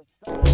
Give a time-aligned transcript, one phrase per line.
[0.00, 0.49] Herr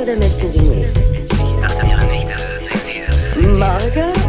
[0.00, 1.00] oder möchten Sie nicht?
[3.36, 4.12] Marga?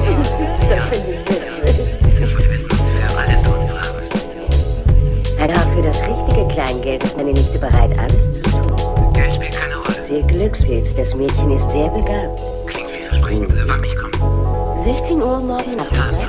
[0.69, 1.57] Das finde ich witzig.
[5.37, 8.75] Herr Graf, für das richtige Kleingeld ist meine Nichte bereit, alles zu tun.
[10.07, 12.39] Sie Glückspilz, das Mädchen ist sehr begabt.
[14.83, 16.26] 16 Uhr morgen Nachmittag.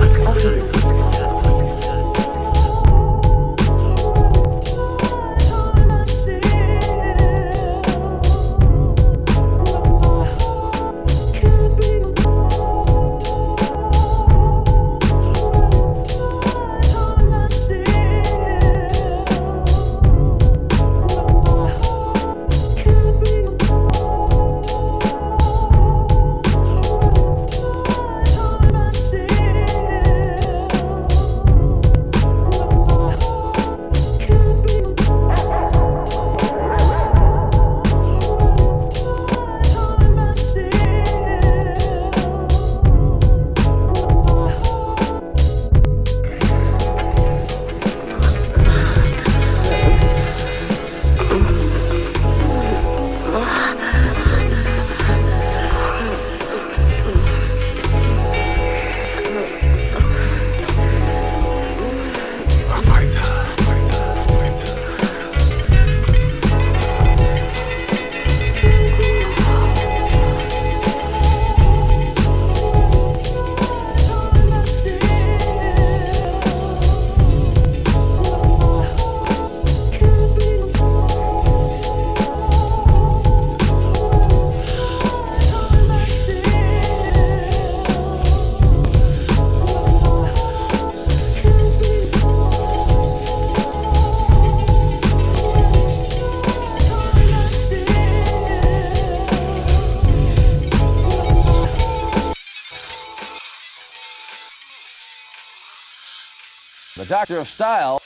[106.98, 108.03] The Doctor of Style.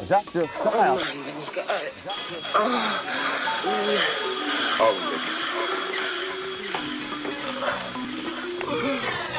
[0.00, 0.98] The Doctor of Style.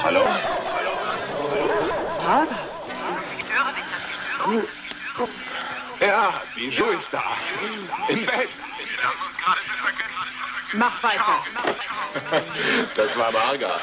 [0.03, 0.24] Hallo?
[6.00, 7.24] Ja, Bijou ist da.
[8.07, 8.50] Im Bett.
[10.74, 11.40] Mach weiter.
[12.96, 13.80] Das war Marga.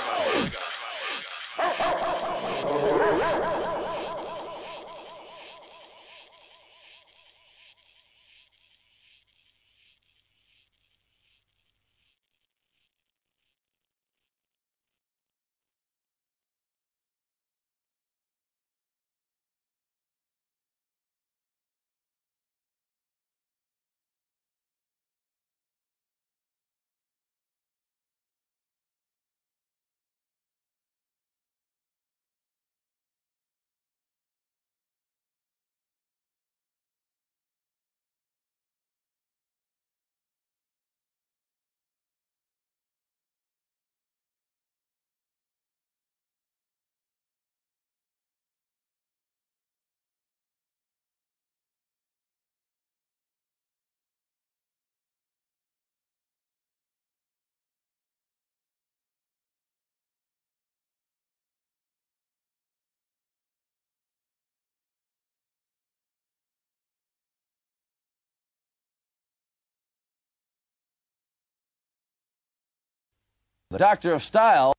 [73.71, 74.73] The Doctor of Style.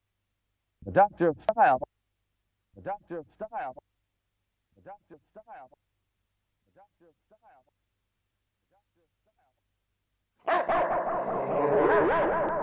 [0.86, 1.82] The Doctor of Style.
[2.76, 3.76] The Doctor of Style.
[4.78, 5.70] The Doctor of Style.
[6.66, 7.64] The Doctor of Style.
[8.64, 9.04] The Doctor
[10.56, 12.57] of Style.